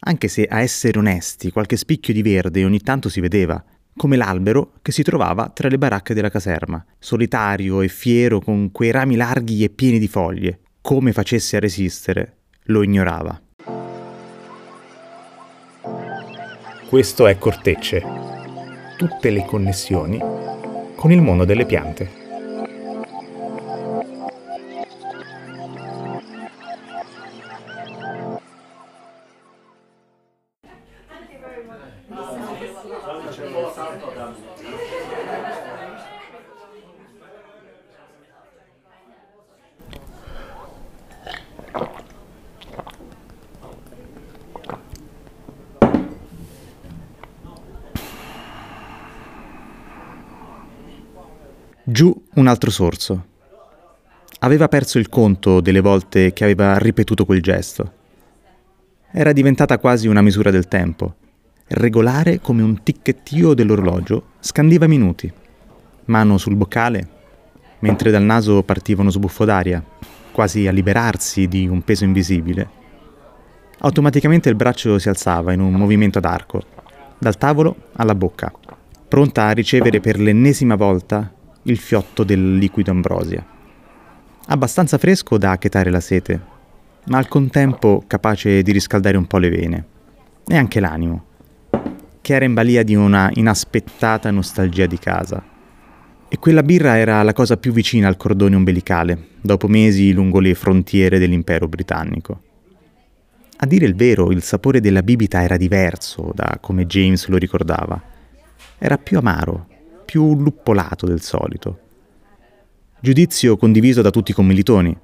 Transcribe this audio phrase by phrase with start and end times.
[0.00, 3.62] anche se a essere onesti qualche spicchio di verde ogni tanto si vedeva,
[3.96, 8.90] come l'albero che si trovava tra le baracche della caserma, solitario e fiero con quei
[8.90, 10.60] rami larghi e pieni di foglie.
[10.80, 13.38] Come facesse a resistere, lo ignorava.
[16.88, 18.02] Questo è Cortecce.
[18.96, 20.18] Tutte le connessioni
[20.96, 22.19] con il mondo delle piante.
[51.92, 53.24] Giù un altro sorso.
[54.38, 57.92] Aveva perso il conto delle volte che aveva ripetuto quel gesto.
[59.10, 61.14] Era diventata quasi una misura del tempo.
[61.72, 65.32] Regolare come un ticchettio dell'orologio, scandiva minuti.
[66.06, 67.08] Mano sul boccale,
[67.78, 69.80] mentre dal naso partiva uno sbuffo d'aria,
[70.32, 72.68] quasi a liberarsi di un peso invisibile.
[73.78, 76.60] Automaticamente il braccio si alzava in un movimento ad arco,
[77.16, 78.52] dal tavolo alla bocca,
[79.06, 83.46] pronta a ricevere per l'ennesima volta il fiotto del liquido ambrosia.
[84.46, 86.40] Abbastanza fresco da achetare la sete,
[87.04, 89.84] ma al contempo capace di riscaldare un po' le vene
[90.48, 91.26] e anche l'animo,
[92.20, 95.42] che era in balia di una inaspettata nostalgia di casa.
[96.28, 100.54] E quella birra era la cosa più vicina al cordone ombelicale, dopo mesi lungo le
[100.54, 102.42] frontiere dell'impero britannico.
[103.62, 108.00] A dire il vero, il sapore della bibita era diverso da come James lo ricordava.
[108.78, 109.66] Era più amaro,
[110.04, 111.78] più luppolato del solito.
[113.00, 114.96] Giudizio condiviso da tutti i commilitoni,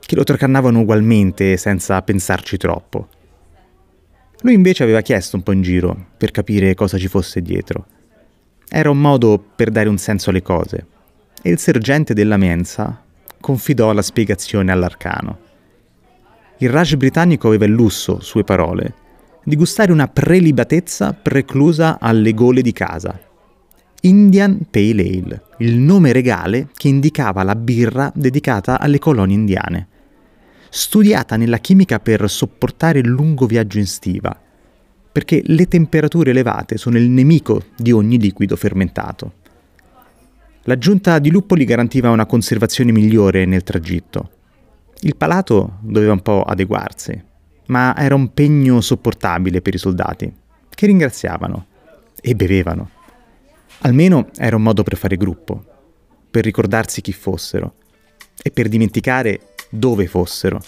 [0.00, 3.08] che lo tracannavano ugualmente senza pensarci troppo.
[4.40, 7.86] Lui invece aveva chiesto un po' in giro per capire cosa ci fosse dietro.
[8.68, 10.86] Era un modo per dare un senso alle cose,
[11.42, 13.02] e il sergente della mensa
[13.40, 15.38] confidò la spiegazione all'arcano.
[16.58, 18.94] Il Raj britannico aveva il lusso, sue parole,
[19.44, 23.20] di gustare una prelibatezza preclusa alle gole di casa
[24.06, 29.88] Indian Pale Ale, il nome regale che indicava la birra dedicata alle colonie indiane.
[30.68, 34.38] Studiata nella chimica per sopportare il lungo viaggio in stiva,
[35.12, 39.44] perché le temperature elevate sono il nemico di ogni liquido fermentato.
[40.64, 44.30] L'aggiunta di luppoli garantiva una conservazione migliore nel tragitto.
[45.00, 47.22] Il palato doveva un po' adeguarsi,
[47.66, 50.32] ma era un pegno sopportabile per i soldati,
[50.68, 51.66] che ringraziavano
[52.20, 52.90] e bevevano.
[53.80, 55.64] Almeno era un modo per fare gruppo,
[56.30, 57.74] per ricordarsi chi fossero
[58.42, 60.60] e per dimenticare dove fossero.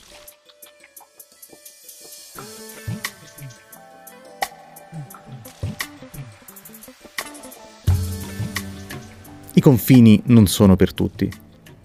[9.54, 11.28] I confini non sono per tutti,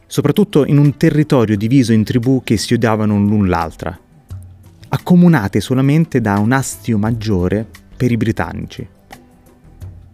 [0.06, 4.00] soprattutto in un territorio diviso in tribù che si odiavano l'un l'altra,
[4.90, 7.66] accomunate solamente da un astio maggiore
[7.98, 8.88] per i britannici.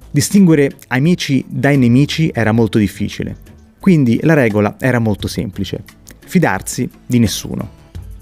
[0.09, 3.35] Distinguere amici dai nemici era molto difficile,
[3.77, 5.83] quindi la regola era molto semplice.
[6.29, 7.69] Fidarsi di nessuno,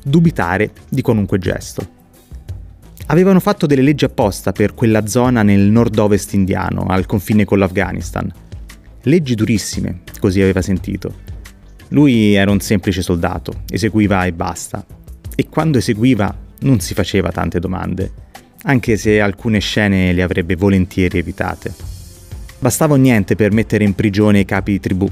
[0.01, 1.95] dubitare di qualunque gesto.
[3.07, 8.31] Avevano fatto delle leggi apposta per quella zona nel nord-ovest indiano, al confine con l'Afghanistan.
[9.03, 11.25] Leggi durissime, così aveva sentito.
[11.89, 14.85] Lui era un semplice soldato, eseguiva e basta.
[15.35, 18.25] E quando eseguiva non si faceva tante domande
[18.63, 21.73] anche se alcune scene le avrebbe volentieri evitate.
[22.59, 25.09] Bastava niente per mettere in prigione i capi di tribù,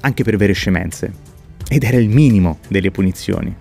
[0.00, 1.12] anche per vere scemenze,
[1.68, 3.54] ed era il minimo delle punizioni.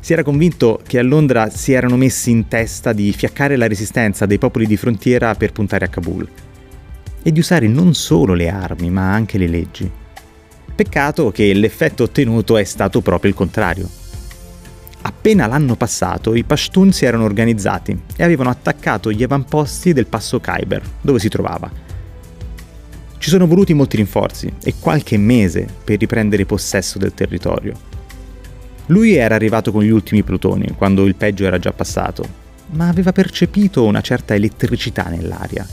[0.00, 4.26] Si era convinto che a Londra si erano messi in testa di fiaccare la resistenza
[4.26, 6.28] dei popoli di frontiera per puntare a Kabul
[7.22, 9.90] e di usare non solo le armi ma anche le leggi.
[10.74, 14.00] Peccato che l'effetto ottenuto è stato proprio il contrario
[15.02, 20.38] Appena l'anno passato i Pashtun si erano organizzati e avevano attaccato gli avamposti del passo
[20.38, 21.70] Khyber, dove si trovava.
[23.22, 27.72] Ci sono voluti molti rinforzi e qualche mese per riprendere possesso del territorio.
[28.86, 32.24] Lui era arrivato con gli ultimi plutoni, quando il peggio era già passato,
[32.70, 35.64] ma aveva percepito una certa elettricità nell'aria.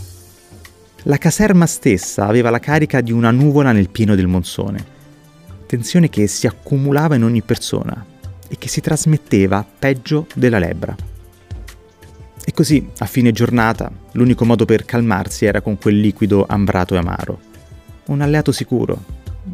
[1.06, 4.86] La caserma stessa aveva la carica di una nuvola nel pieno del monsone,
[5.66, 8.06] tensione che si accumulava in ogni persona,
[8.48, 10.96] e che si trasmetteva peggio della lebbra.
[12.50, 16.98] E così, a fine giornata, l'unico modo per calmarsi era con quel liquido ambrato e
[16.98, 17.40] amaro.
[18.06, 19.04] Un alleato sicuro,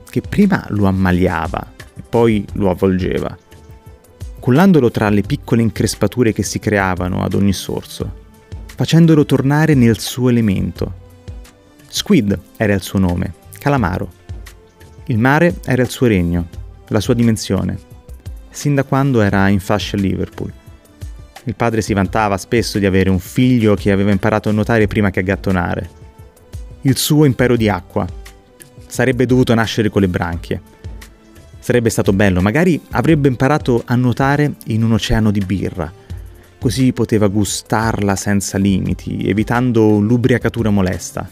[0.10, 3.38] che prima lo ammaliava e poi lo avvolgeva.
[4.36, 8.10] incullandolo tra le piccole increspature che si creavano ad ogni sorso,
[8.74, 10.94] facendolo tornare nel suo elemento.
[11.90, 14.10] Squid era il suo nome, calamaro.
[15.08, 16.48] Il mare era il suo regno,
[16.88, 17.78] la sua dimensione,
[18.52, 20.54] sin da quando era in fascia a Liverpool.
[21.48, 25.12] Il padre si vantava spesso di avere un figlio che aveva imparato a nuotare prima
[25.12, 25.90] che a gattonare.
[26.82, 28.08] Il suo impero di acqua.
[28.88, 30.60] Sarebbe dovuto nascere con le branchie.
[31.60, 35.92] Sarebbe stato bello, magari avrebbe imparato a nuotare in un oceano di birra.
[36.60, 41.30] Così poteva gustarla senza limiti, evitando l'ubriacatura molesta.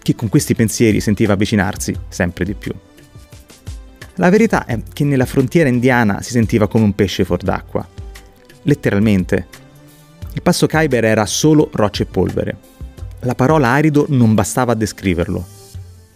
[0.00, 2.72] Chi con questi pensieri sentiva avvicinarsi sempre di più.
[4.16, 8.00] La verità è che nella frontiera indiana si sentiva come un pesce fuor d'acqua
[8.62, 9.46] letteralmente.
[10.34, 12.56] Il passo Khyber era solo rocce e polvere.
[13.20, 15.46] La parola arido non bastava a descriverlo.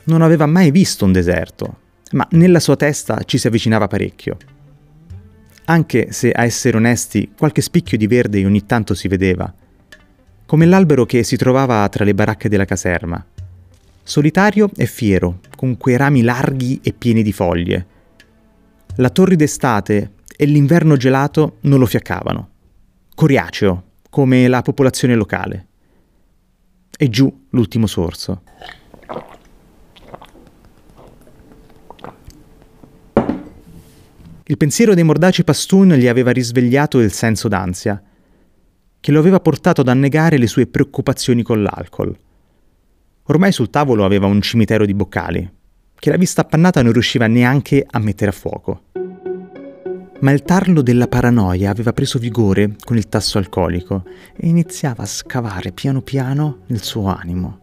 [0.05, 1.79] Non aveva mai visto un deserto,
[2.13, 4.37] ma nella sua testa ci si avvicinava parecchio.
[5.67, 9.53] Anche se, a essere onesti, qualche spicchio di verde ogni tanto si vedeva,
[10.47, 13.25] come l'albero che si trovava tra le baracche della caserma.
[14.03, 17.87] Solitario e fiero, con quei rami larghi e pieni di foglie.
[18.97, 22.51] La torrida estate e l'inverno gelato non lo fiaccavano.
[23.15, 25.67] Coriaceo, come la popolazione locale.
[26.97, 28.43] E giù l'ultimo sorso.
[34.49, 38.01] Il pensiero dei mordaci Pastun gli aveva risvegliato il senso d'ansia,
[39.01, 42.17] che lo aveva portato ad annegare le sue preoccupazioni con l'alcol.
[43.25, 45.51] Ormai sul tavolo aveva un cimitero di boccali,
[45.99, 48.83] che la vista appannata non riusciva neanche a mettere a fuoco
[50.21, 54.05] ma il tarlo della paranoia aveva preso vigore con il tasso alcolico
[54.35, 57.59] e iniziava a scavare piano piano nel suo animo.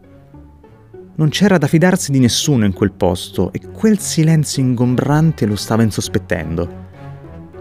[1.16, 5.82] Non c'era da fidarsi di nessuno in quel posto e quel silenzio ingombrante lo stava
[5.82, 6.82] insospettendo.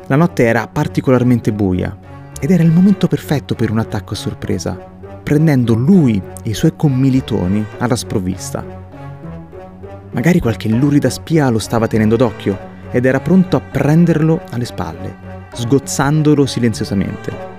[0.07, 1.97] La notte era particolarmente buia
[2.39, 4.73] ed era il momento perfetto per un attacco a sorpresa,
[5.23, 8.81] prendendo lui e i suoi commilitoni alla sprovvista.
[10.11, 15.47] Magari qualche lurida spia lo stava tenendo d'occhio ed era pronto a prenderlo alle spalle,
[15.51, 17.51] sgozzandolo silenziosamente.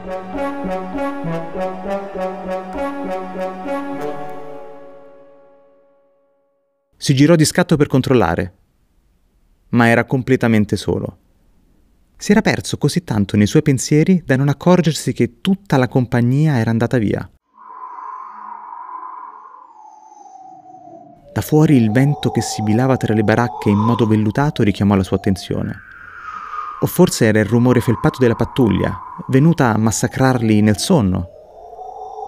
[6.96, 8.54] Si girò di scatto per controllare,
[9.70, 11.18] ma era completamente solo.
[12.16, 16.58] Si era perso così tanto nei suoi pensieri da non accorgersi che tutta la compagnia
[16.58, 17.28] era andata via.
[21.34, 25.16] Da fuori il vento che sibilava tra le baracche in modo vellutato richiamò la sua
[25.16, 25.80] attenzione.
[26.78, 28.96] O forse era il rumore felpato della pattuglia,
[29.26, 31.26] venuta a massacrarli nel sonno.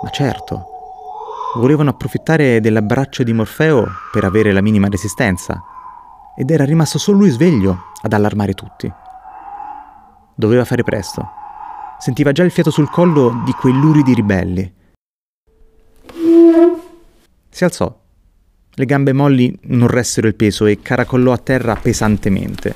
[0.03, 0.67] Ma certo,
[1.55, 5.63] volevano approfittare dell'abbraccio di Morfeo per avere la minima resistenza,
[6.37, 8.93] ed era rimasto solo lui sveglio ad allarmare tutti.
[10.35, 11.25] Doveva fare presto.
[12.01, 14.75] Sentiva già il fiato sul collo di quei luridi ribelli.
[17.49, 18.05] Si alzò
[18.79, 22.75] le gambe molli non ressero il peso e caracollò a terra pesantemente.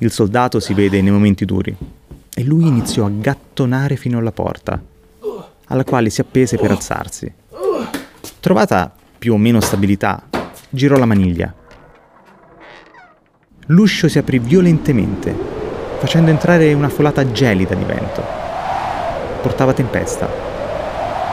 [0.00, 1.74] Il soldato si vede nei momenti duri
[2.34, 4.78] e lui iniziò a gattonare fino alla porta,
[5.68, 7.32] alla quale si appese per alzarsi.
[8.38, 10.28] Trovata più o meno stabilità,
[10.68, 11.54] girò la maniglia.
[13.68, 15.34] L'uscio si aprì violentemente,
[16.00, 18.22] facendo entrare una folata gelida di vento.
[19.40, 20.53] Portava tempesta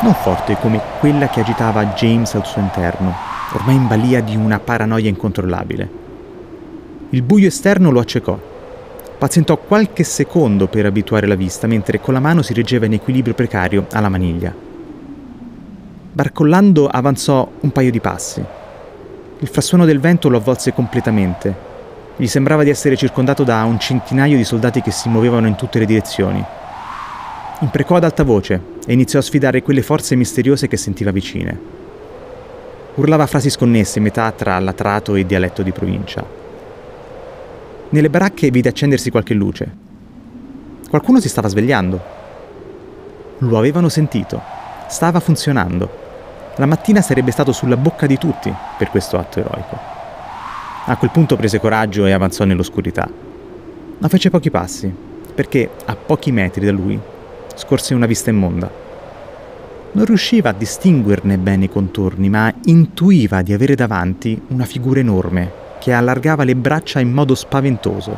[0.02, 3.14] non forte come quella che agitava James al suo interno,
[3.54, 5.90] ormai in balia di una paranoia incontrollabile.
[7.10, 8.38] Il buio esterno lo accecò.
[9.18, 13.36] Pazientò qualche secondo per abituare la vista, mentre con la mano si reggeva in equilibrio
[13.36, 14.54] precario alla maniglia.
[16.14, 18.44] Barcollando avanzò un paio di passi.
[19.40, 21.70] Il frastuono del vento lo avvolse completamente.
[22.16, 25.78] Gli sembrava di essere circondato da un centinaio di soldati che si muovevano in tutte
[25.78, 26.44] le direzioni.
[27.62, 31.60] Imprecò ad alta voce e iniziò a sfidare quelle forze misteriose che sentiva vicine.
[32.96, 36.26] Urlava frasi sconnesse, metà tra latrato e dialetto di provincia.
[37.90, 39.70] Nelle baracche vide accendersi qualche luce.
[40.90, 42.02] Qualcuno si stava svegliando.
[43.38, 44.42] Lo avevano sentito.
[44.88, 46.00] Stava funzionando.
[46.56, 49.78] La mattina sarebbe stato sulla bocca di tutti per questo atto eroico.
[50.86, 53.08] A quel punto prese coraggio e avanzò nell'oscurità.
[54.00, 54.92] Ma fece pochi passi,
[55.36, 57.00] perché a pochi metri da lui
[57.56, 58.70] scorse una vista immonda.
[59.94, 65.52] Non riusciva a distinguerne bene i contorni, ma intuiva di avere davanti una figura enorme
[65.80, 68.18] che allargava le braccia in modo spaventoso.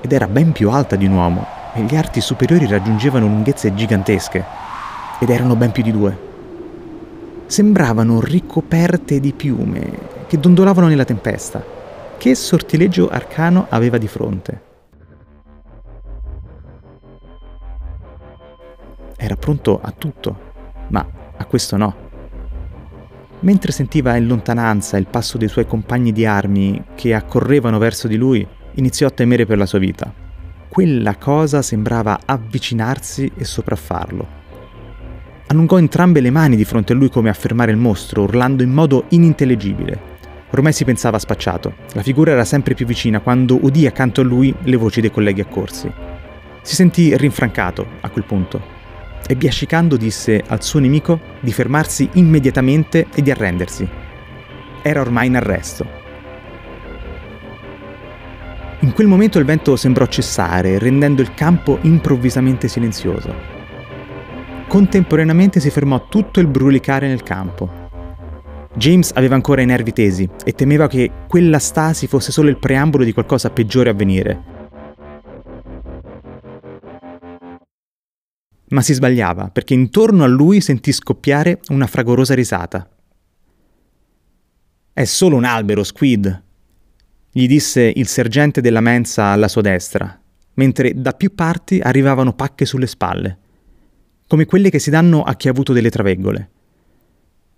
[0.00, 4.44] Ed era ben più alta di un uomo e gli arti superiori raggiungevano lunghezze gigantesche,
[5.18, 6.16] ed erano ben più di due.
[7.46, 9.90] Sembravano ricoperte di piume
[10.28, 11.62] che dondolavano nella tempesta.
[12.16, 14.67] Che sortileggio arcano aveva di fronte?
[19.48, 20.38] Pronto a tutto,
[20.88, 21.06] ma
[21.38, 21.96] a questo no.
[23.40, 28.16] Mentre sentiva in lontananza il passo dei suoi compagni di armi che accorrevano verso di
[28.16, 30.12] lui, iniziò a temere per la sua vita.
[30.68, 34.36] Quella cosa sembrava avvicinarsi e sopraffarlo.
[35.46, 38.70] Allungò entrambe le mani di fronte a lui come a fermare il mostro, urlando in
[38.70, 40.16] modo inintellegibile.
[40.50, 41.72] Ormai si pensava spacciato.
[41.94, 45.40] La figura era sempre più vicina quando udì accanto a lui le voci dei colleghi
[45.40, 45.90] accorsi.
[46.60, 48.76] Si sentì rinfrancato a quel punto
[49.26, 53.88] e biascicando disse al suo nemico di fermarsi immediatamente e di arrendersi.
[54.82, 55.86] Era ormai in arresto.
[58.80, 63.34] In quel momento il vento sembrò cessare, rendendo il campo improvvisamente silenzioso.
[64.68, 67.86] Contemporaneamente si fermò tutto il brulicare nel campo.
[68.74, 73.02] James aveva ancora i nervi tesi e temeva che quella stasi fosse solo il preambolo
[73.02, 74.56] di qualcosa peggiore a venire
[78.70, 82.88] ma si sbagliava perché intorno a lui sentì scoppiare una fragorosa risata.
[84.92, 86.42] È solo un albero, Squid,
[87.30, 90.20] gli disse il sergente della mensa alla sua destra,
[90.54, 93.38] mentre da più parti arrivavano pacche sulle spalle,
[94.26, 96.50] come quelle che si danno a chi ha avuto delle traveggole.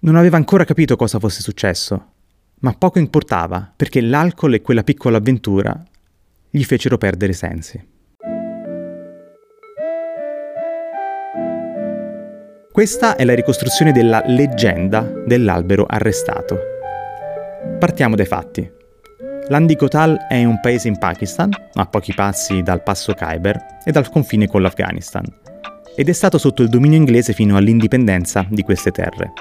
[0.00, 2.12] Non aveva ancora capito cosa fosse successo,
[2.60, 5.82] ma poco importava perché l'alcol e quella piccola avventura
[6.50, 7.89] gli fecero perdere sensi.
[12.72, 16.56] Questa è la ricostruzione della leggenda dell'albero arrestato.
[17.80, 18.70] Partiamo dai fatti.
[19.48, 24.46] L'Andikotal è un paese in Pakistan, a pochi passi dal passo Khyber e dal confine
[24.46, 25.24] con l'Afghanistan,
[25.96, 29.32] ed è stato sotto il dominio inglese fino all'indipendenza di queste terre.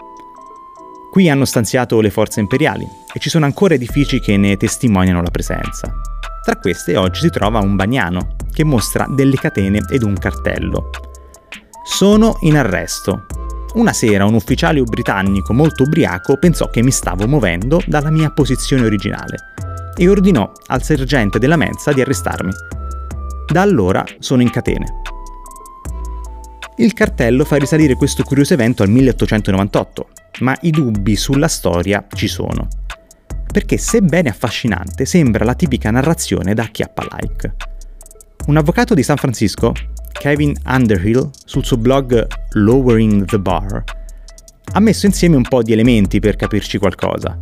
[1.12, 5.30] Qui hanno stanziato le forze imperiali e ci sono ancora edifici che ne testimoniano la
[5.30, 5.94] presenza.
[6.44, 10.90] Tra queste oggi si trova un bagnano che mostra delle catene ed un cartello,
[11.90, 13.26] sono in arresto.
[13.74, 18.86] Una sera un ufficiale britannico molto ubriaco pensò che mi stavo muovendo dalla mia posizione
[18.86, 19.38] originale
[19.98, 22.54] e ordinò al sergente della mensa di arrestarmi.
[23.52, 24.86] Da allora sono in catene.
[26.78, 30.08] Il cartello fa risalire questo curioso evento al 1898,
[30.42, 32.68] ma i dubbi sulla storia ci sono.
[33.52, 37.56] Perché sebbene affascinante sembra la tipica narrazione da chiappa-like.
[38.46, 39.74] Un avvocato di San Francisco,
[40.12, 43.84] Kevin Underhill, sul suo blog Lowering the Bar,
[44.74, 47.38] ha messo insieme un po' di elementi per capirci qualcosa.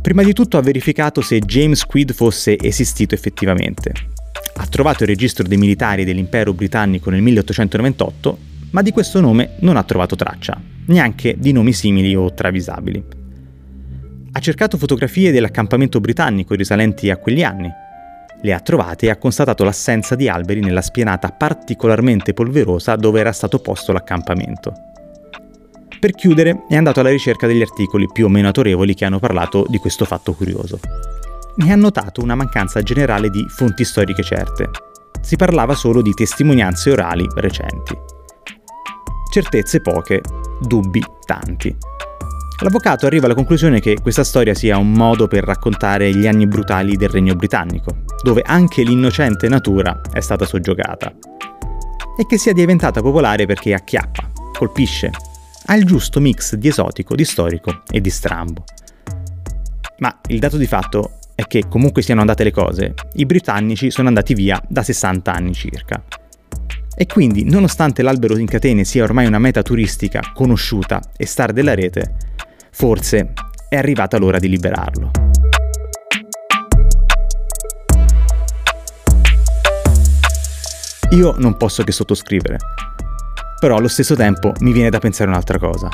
[0.00, 3.92] Prima di tutto ha verificato se James Quid fosse esistito effettivamente.
[4.56, 8.38] Ha trovato il registro dei militari dell'impero britannico nel 1898,
[8.70, 13.02] ma di questo nome non ha trovato traccia, neanche di nomi simili o travisabili.
[14.32, 17.70] Ha cercato fotografie dell'accampamento britannico risalenti a quegli anni,
[18.44, 23.32] le ha trovate e ha constatato l'assenza di alberi nella spianata particolarmente polverosa dove era
[23.32, 24.72] stato posto l'accampamento.
[25.98, 29.64] Per chiudere è andato alla ricerca degli articoli più o meno autorevoli che hanno parlato
[29.66, 30.78] di questo fatto curioso.
[31.56, 34.68] Ne ha notato una mancanza generale di fonti storiche certe.
[35.22, 37.96] Si parlava solo di testimonianze orali recenti.
[39.32, 40.20] Certezze poche,
[40.60, 41.74] dubbi tanti.
[42.60, 46.96] L'avvocato arriva alla conclusione che questa storia sia un modo per raccontare gli anni brutali
[46.96, 51.12] del regno britannico, dove anche l'innocente natura è stata soggiogata,
[52.16, 55.10] e che sia diventata popolare perché acchiappa, colpisce,
[55.66, 58.64] ha il giusto mix di esotico, di storico e di strambo.
[59.98, 64.06] Ma il dato di fatto è che comunque siano andate le cose, i britannici sono
[64.06, 66.02] andati via da 60 anni circa.
[66.96, 71.74] E quindi, nonostante l'albero in catene sia ormai una meta turistica conosciuta e star della
[71.74, 72.14] rete,
[72.76, 73.32] Forse
[73.68, 75.10] è arrivata l'ora di liberarlo.
[81.10, 82.56] Io non posso che sottoscrivere,
[83.60, 85.88] però allo stesso tempo mi viene da pensare un'altra cosa.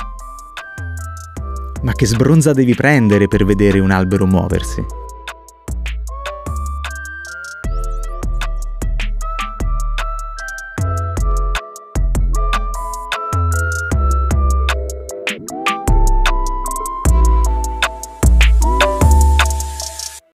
[1.82, 4.82] Ma che sbronza devi prendere per vedere un albero muoversi?